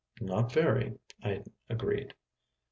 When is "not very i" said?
0.19-1.43